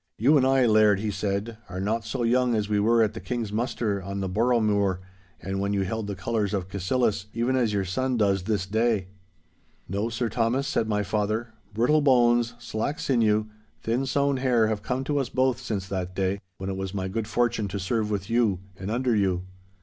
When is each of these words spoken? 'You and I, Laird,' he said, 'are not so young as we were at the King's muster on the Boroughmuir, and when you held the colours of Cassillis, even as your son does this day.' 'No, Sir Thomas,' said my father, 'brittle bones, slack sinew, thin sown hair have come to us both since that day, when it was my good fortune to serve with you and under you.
'You 0.17 0.35
and 0.35 0.47
I, 0.47 0.65
Laird,' 0.65 0.99
he 1.01 1.11
said, 1.11 1.59
'are 1.69 1.79
not 1.79 2.03
so 2.03 2.23
young 2.23 2.55
as 2.55 2.67
we 2.67 2.79
were 2.79 3.03
at 3.03 3.13
the 3.13 3.19
King's 3.19 3.53
muster 3.53 4.01
on 4.01 4.19
the 4.19 4.27
Boroughmuir, 4.27 4.99
and 5.39 5.59
when 5.59 5.73
you 5.73 5.83
held 5.83 6.07
the 6.07 6.15
colours 6.15 6.55
of 6.55 6.69
Cassillis, 6.69 7.27
even 7.35 7.55
as 7.55 7.71
your 7.71 7.85
son 7.85 8.17
does 8.17 8.41
this 8.45 8.65
day.' 8.65 9.09
'No, 9.87 10.09
Sir 10.09 10.27
Thomas,' 10.27 10.67
said 10.67 10.87
my 10.87 11.03
father, 11.03 11.53
'brittle 11.75 12.01
bones, 12.01 12.55
slack 12.57 12.99
sinew, 12.99 13.45
thin 13.83 14.07
sown 14.07 14.37
hair 14.37 14.65
have 14.65 14.81
come 14.81 15.03
to 15.03 15.19
us 15.19 15.29
both 15.29 15.59
since 15.59 15.87
that 15.87 16.15
day, 16.15 16.41
when 16.57 16.67
it 16.71 16.77
was 16.77 16.95
my 16.95 17.07
good 17.07 17.27
fortune 17.27 17.67
to 17.67 17.77
serve 17.79 18.09
with 18.09 18.27
you 18.27 18.57
and 18.79 18.89
under 18.89 19.15
you. 19.15 19.43